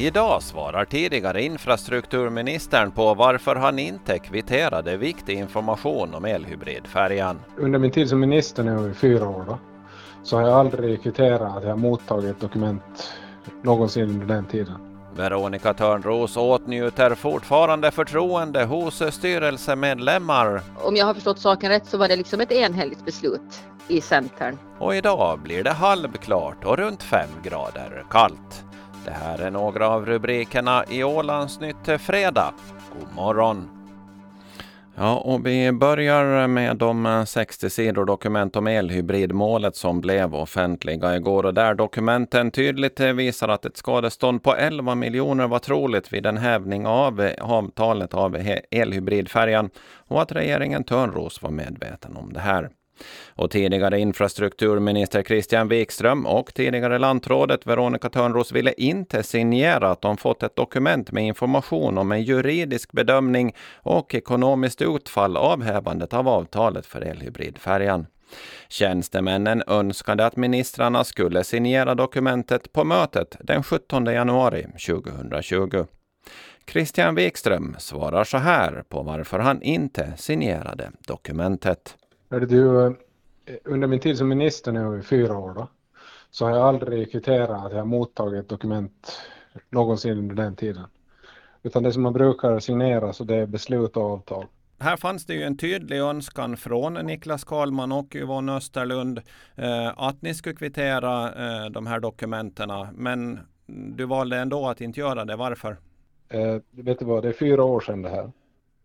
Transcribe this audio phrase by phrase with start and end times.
[0.00, 7.40] Idag svarar tidigare infrastrukturministern på varför han inte kvitterade viktig information om elhybridfärjan.
[7.56, 9.58] Under min tid som minister nu i fyra år då,
[10.22, 13.12] så har jag aldrig kvitterat att jag mottagit ett dokument
[13.62, 14.74] någonsin under den tiden.
[15.16, 20.62] Veronica Törnros åtnjuter fortfarande förtroende hos styrelsemedlemmar.
[20.82, 24.58] Om jag har förstått saken rätt så var det liksom ett enhälligt beslut i Centern.
[24.78, 28.64] Och idag blir det halvklart och runt fem grader kallt.
[29.10, 32.54] Det här är några av rubrikerna i Ålandsnytt fredag.
[32.98, 33.68] God morgon!
[34.96, 41.46] Ja, och vi börjar med de 60 sidor dokument om elhybridmålet som blev offentliga igår
[41.46, 46.36] och där dokumenten tydligt visar att ett skadestånd på 11 miljoner var troligt vid en
[46.36, 48.36] hävning av avtalet av
[48.70, 49.70] elhybridfärjan
[50.08, 52.70] och att regeringen Törnros var medveten om det här.
[53.28, 60.16] Och tidigare infrastrukturminister Christian Wikström och tidigare lantrådet Veronica Törnros ville inte signera att de
[60.16, 66.28] fått ett dokument med information om en juridisk bedömning och ekonomiskt utfall av hävandet av
[66.28, 68.06] avtalet för elhybridfärjan.
[68.68, 75.84] Tjänstemännen önskade att ministrarna skulle signera dokumentet på mötet den 17 januari 2020.
[76.66, 81.96] Christian Wikström svarar så här på varför han inte signerade dokumentet.
[82.30, 82.92] Hörde du, eh,
[83.64, 85.68] under min tid som minister nu i fyra år då,
[86.30, 89.20] så har jag aldrig kvitterat att jag mottagit dokument
[89.68, 90.84] någonsin under den tiden.
[91.62, 94.46] Utan det som man brukar signera så det är beslut och avtal.
[94.78, 99.20] Här fanns det ju en tydlig önskan från Niklas Karlman och Yvonne Österlund
[99.56, 102.70] eh, att ni skulle kvittera eh, de här dokumenten.
[102.94, 105.36] Men du valde ändå att inte göra det.
[105.36, 105.76] Varför?
[106.28, 108.32] Eh, vet du vad, det är fyra år sedan det här.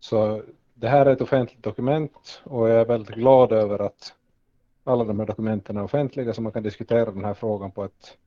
[0.00, 0.42] Så
[0.82, 4.14] det här är ett offentligt dokument och jag är väldigt glad över att
[4.84, 8.18] alla de här dokumenten är offentliga så man kan diskutera den här frågan på ett,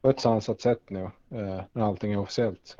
[0.00, 2.76] på ett sansat sätt nu eh, när allting är officiellt.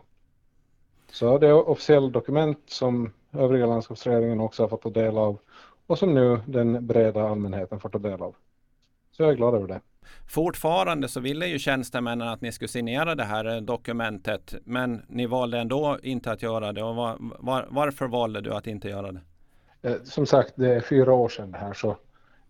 [1.10, 5.38] Så det är officiella dokument som övriga landskapsregeringen också har fått ta del av
[5.86, 8.34] och som nu den breda allmänheten får ta del av.
[9.10, 9.80] Så jag är glad över det.
[10.26, 14.54] Fortfarande så ville ju tjänstemännen att ni skulle signera det här eh, dokumentet.
[14.64, 16.82] Men ni valde ändå inte att göra det.
[16.82, 19.20] Och var, var, varför valde du att inte göra det?
[19.82, 21.72] Eh, som sagt, det är fyra år sedan det här.
[21.72, 21.90] Så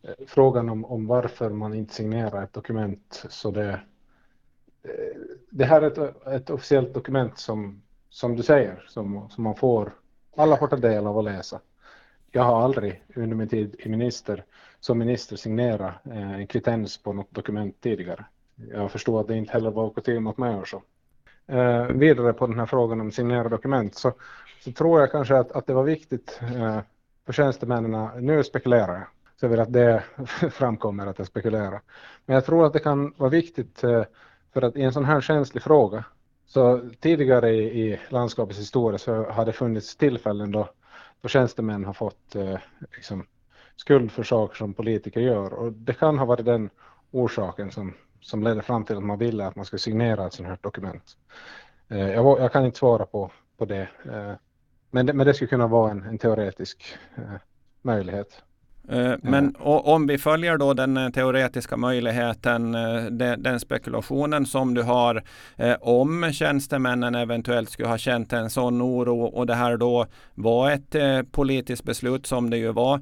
[0.03, 3.25] eh, frågan om, om varför man inte signerar ett dokument.
[3.29, 3.81] Så det,
[5.51, 8.85] det här är ett, ett officiellt dokument som, som du säger.
[8.89, 9.93] Som, som man får,
[10.37, 11.61] alla får ta del av och läsa.
[12.31, 14.45] Jag har aldrig under min tid i minister
[14.83, 18.25] som minister signera eh, en kvittens på något dokument tidigare.
[18.71, 20.83] Jag förstår att det inte heller var kutym att man gör så.
[21.47, 24.13] Eh, vidare på den här frågan om signera dokument så,
[24.61, 26.81] så tror jag kanske att, att det var viktigt eh,
[27.27, 29.07] för tjänstemännen, nu spekulerar jag,
[29.37, 30.03] så jag vill att det
[30.51, 31.81] framkommer att jag spekulerar.
[32.27, 34.05] Men jag tror att det kan vara viktigt eh,
[34.53, 36.05] för att i en sån här känslig fråga
[36.47, 40.69] så tidigare i, i landskapets historia så har det funnits tillfällen då,
[41.21, 42.59] då tjänstemän har fått eh,
[42.97, 43.27] liksom,
[43.77, 46.71] skuld för saker som politiker gör och det kan ha varit den
[47.11, 50.51] orsaken som, som ledde fram till att man ville att man skulle signera ett sådant
[50.51, 51.17] här dokument.
[51.89, 54.33] Eh, jag, jag, kan inte svara på, på det, eh,
[54.91, 57.23] men det, men det skulle kunna vara en, en teoretisk eh,
[57.83, 58.43] möjlighet.
[58.89, 63.05] Eh, men om vi följer då den eh, teoretiska möjligheten, eh,
[63.39, 65.23] den spekulationen som du har,
[65.81, 70.97] om tjänstemännen eventuellt skulle ha känt en sån oro och det här då var ett
[71.33, 73.01] politiskt beslut som det ju var,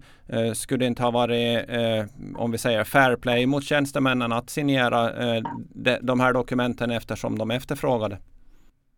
[0.54, 1.64] skulle det inte ha varit,
[2.36, 5.10] om vi säger fair play mot tjänstemännen att signera
[6.00, 8.19] de här dokumenten eftersom de efterfrågade?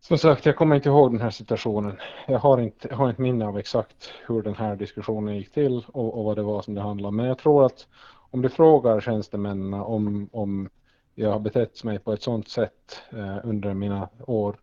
[0.07, 1.97] Som sagt, jag kommer inte ihåg den här situationen.
[2.27, 5.85] Jag har inte, jag har inte minne av exakt hur den här diskussionen gick till
[5.87, 7.15] och, och vad det var som det handlade om.
[7.15, 7.87] Men jag tror att
[8.31, 10.69] om du frågar tjänstemännen om, om
[11.15, 14.55] jag har betett mig på ett sådant sätt eh, under mina år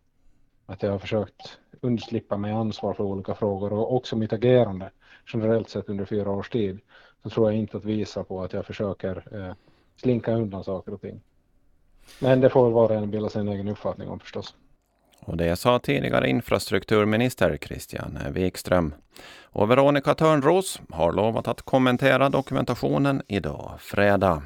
[0.65, 4.91] att jag har försökt undslippa mig ansvar för olika frågor och också mitt agerande
[5.33, 6.79] generellt sett under fyra års tid
[7.23, 9.53] så tror jag inte att visa på att jag försöker eh,
[9.95, 11.21] slinka undan saker och ting.
[12.19, 14.55] Men det får väl var och en bilda sin egen uppfattning om förstås.
[15.25, 18.93] Och det sa tidigare infrastrukturminister Christian Wikström.
[19.43, 24.43] Och Veronica Törnros har lovat att kommentera dokumentationen idag, fredag.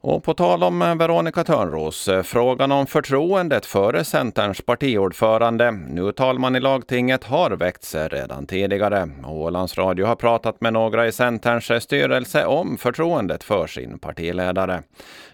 [0.00, 6.12] Och på tal om eh, Veronica Törnros, eh, frågan om förtroendet före Centerns partiordförande, nu
[6.12, 9.10] talman i lagtinget, har väckts eh, redan tidigare.
[9.26, 14.82] Ålands Radio har pratat med några i Centerns styrelse om förtroendet för sin partiledare.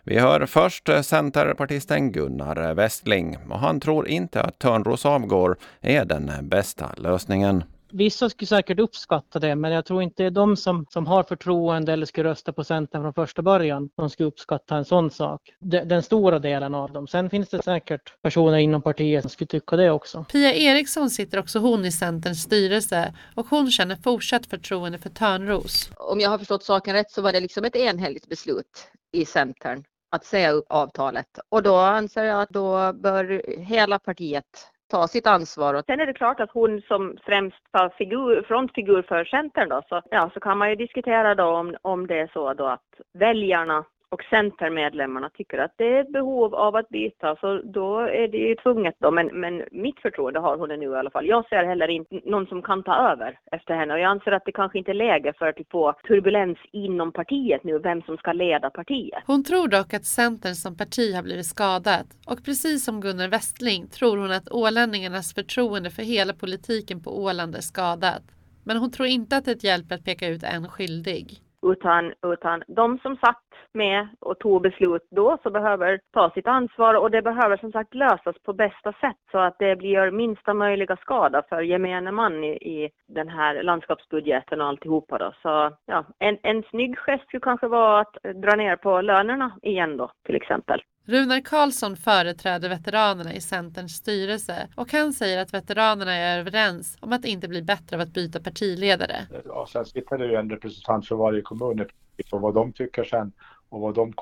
[0.04, 6.30] Vi hör först centerpartisten Gunnar Westling och han tror inte att Törnros avgår är den
[6.42, 7.64] bästa lösningen
[7.94, 12.06] vissa skulle säkert uppskatta det, men jag tror inte de som, som har förtroende eller
[12.06, 15.40] skulle rösta på Centern från första början, de skulle uppskatta en sån sak.
[15.60, 17.06] Den, den stora delen av dem.
[17.06, 20.24] Sen finns det säkert personer inom partiet som skulle tycka det också.
[20.24, 25.90] Pia Eriksson sitter också hon i Centerns styrelse och hon känner fortsatt förtroende för Törnros.
[25.96, 29.84] Om jag har förstått saken rätt så var det liksom ett enhälligt beslut i Centern
[30.10, 35.26] att säga upp avtalet och då anser jag att då bör hela partiet ta sitt
[35.26, 35.82] ansvar.
[35.86, 37.56] Sen är det klart att hon som främst
[37.98, 42.06] figur, frontfigur för Centern då, så, ja, så kan man ju diskutera då om, om
[42.06, 43.84] det är så då att väljarna
[44.14, 48.54] och Centermedlemmarna tycker att det är behov av att byta så då är det ju
[48.54, 49.10] tvunget då.
[49.10, 51.26] Men, men mitt förtroende har hon nu i alla fall.
[51.26, 54.44] Jag ser heller inte någon som kan ta över efter henne och jag anser att
[54.44, 58.16] det kanske inte är läge för typ, att få turbulens inom partiet nu, vem som
[58.16, 59.22] ska leda partiet.
[59.26, 63.88] Hon tror dock att Centern som parti har blivit skadat och precis som Gunnar Westling
[63.88, 68.22] tror hon att ålänningarnas förtroende för hela politiken på Åland är skadat.
[68.64, 71.43] Men hon tror inte att det hjälper att peka ut en skyldig.
[71.64, 76.94] Utan, utan de som satt med och tog beslut då så behöver ta sitt ansvar
[76.94, 80.96] och det behöver som sagt lösas på bästa sätt så att det blir minsta möjliga
[80.96, 85.32] skada för gemene man i, i den här landskapsbudgeten och alltihopa då.
[85.42, 89.96] Så ja, en, en snygg gest skulle kanske vara att dra ner på lönerna igen
[89.96, 90.82] då till exempel.
[91.06, 97.12] Runar Karlsson företräder veteranerna i Centerns styrelse och han säger att veteranerna är överens om
[97.12, 99.26] att det inte blir bättre av att byta partiledare.
[99.44, 101.86] Ja, sen sitter det ju en representant för varje kommun
[102.32, 103.32] och vad de tycker sen
[103.68, 104.12] och vad de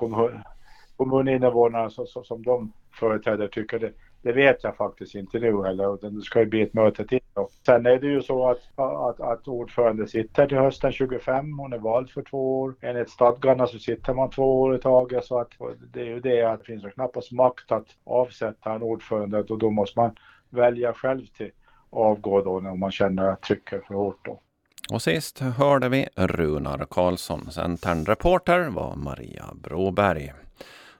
[0.95, 3.93] kommuninvånarna som, som de företräder tycker det,
[4.23, 6.09] det vet jag faktiskt inte nu heller.
[6.11, 7.19] Det ska ju bli ett möte till.
[7.33, 7.49] Då.
[7.65, 11.59] Sen är det ju så att, att, att ordförande sitter till hösten 25.
[11.59, 12.75] Hon är vald för två år.
[12.81, 15.25] Enligt stadgarna så sitter man två år i taget.
[15.25, 15.51] Så att
[15.93, 19.69] det är ju det att det finns knappast makt att avsätta en ordförande och då
[19.69, 20.15] måste man
[20.49, 21.51] välja själv till
[21.89, 24.25] avgå då när man känner att trycket är för hårt.
[24.25, 24.39] Då.
[24.91, 27.51] Och sist hörde vi Runar Karlsson.
[27.51, 30.33] Centern-reporter var Maria Broberg.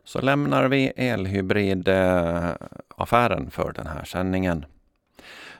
[0.06, 4.66] Så lämnar vi elhybridaffären för den här sändningen.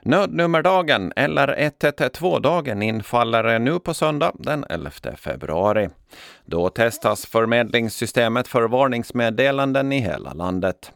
[0.02, 5.88] Nödnummerdagen, eller 112-dagen, infaller nu på söndag den 11 februari.
[6.44, 10.92] Då testas förmedlingssystemet för varningsmeddelanden i hela landet.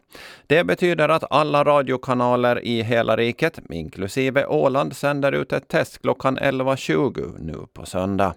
[0.47, 6.37] Det betyder att alla radiokanaler i hela riket, inklusive Åland, sänder ut ett test klockan
[6.37, 8.33] 11.20 nu på söndag.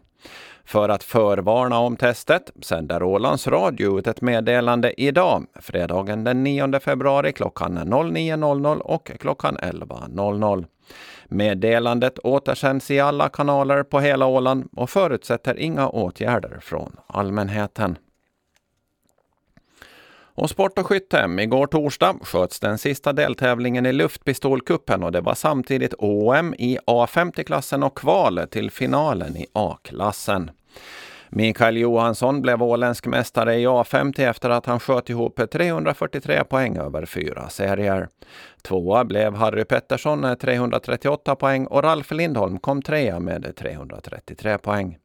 [0.65, 6.81] För att förvarna om testet sänder Ålands Radio ut ett meddelande idag, fredagen den 9
[6.81, 10.65] februari klockan 09.00 och klockan 11.00.
[11.29, 17.99] Meddelandet återsänds i alla kanaler på hela Åland och förutsätter inga åtgärder från allmänheten.
[20.35, 21.37] Och sport och skytte.
[21.41, 27.83] Igår torsdag sköts den sista deltävlingen i luftpistolkuppen och det var samtidigt OM i A50-klassen
[27.83, 30.51] och kval till finalen i A-klassen.
[31.35, 37.07] Mikael Johansson blev åländsk mästare i A50 efter att han sköt ihop 343 poäng över
[37.07, 38.09] fyra serier.
[38.63, 44.99] Tvåa blev Harry Pettersson eh, 338 poäng och Ralf Lindholm kom trea med 333 poäng.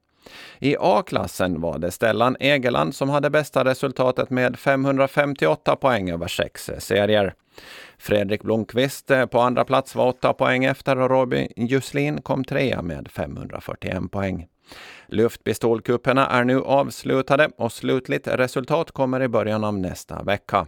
[0.59, 6.69] I A-klassen var det Stellan Egeland som hade bästa resultatet med 558 poäng över sex
[6.69, 7.33] eh, serier.
[7.97, 12.81] Fredrik Blomqvist eh, på andra plats var åtta poäng efter och Robin Juslin kom trea
[12.81, 14.47] med 541 poäng.
[15.07, 20.67] Luftpistolkupperna är nu avslutade och slutligt resultat kommer i början av nästa vecka.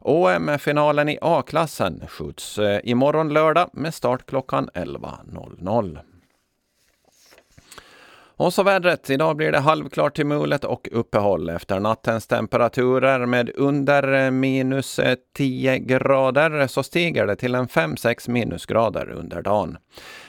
[0.00, 5.98] OM-finalen i A-klassen skjuts eh, imorgon lördag med start klockan 11.00.
[8.36, 9.10] Och så vädret.
[9.10, 14.98] Idag blir det halvklart till mulet och uppehåll efter nattens temperaturer med under eh, minus
[14.98, 19.76] eh, 10 grader så stiger det till en 5-6 minusgrader under dagen.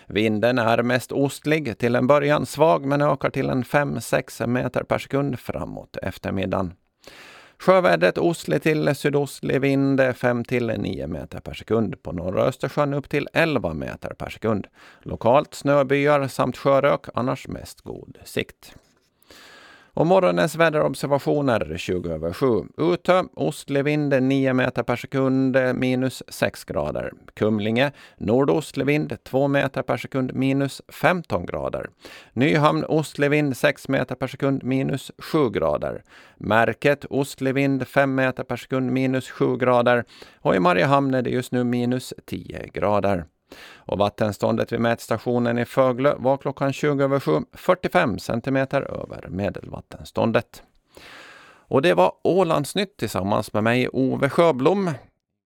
[0.08, 4.98] Vinden är mest ostlig, till en början svag men ökar till en 5-6 meter per
[4.98, 6.74] sekund framåt eftermiddagen.
[7.60, 12.04] Sjövädret ostlig till sydostlig vind 5 till 9 meter per sekund.
[12.04, 14.68] På norra Östersjön upp till 11 meter per sekund.
[15.02, 18.76] Lokalt snöbyar samt sjörök, annars mest god sikt.
[19.96, 22.48] Och morgonens väderobservationer 20 över 7.
[22.78, 27.12] Utö, ostlig vind 9 meter per sekund, minus 6 grader.
[27.34, 31.90] Kumlinge, nordostlig vind 2 meter per sekund, minus 15 grader.
[32.34, 36.04] Nyhamn, ostlig vind 6 meter per sekund, minus 7 grader.
[36.38, 40.04] Märket, ostlig vind 5 meter per sekund, minus 7 grader.
[40.42, 43.26] Och i Mariehamn är det just nu minus 10 grader.
[43.76, 50.64] Och vattenståndet vid mätstationen i Föglö var klockan 20 över 7 45 centimeter över medelvattenståndet.
[51.68, 54.92] Och det var Ålandsnytt tillsammans med mig, Ove Sjöblom.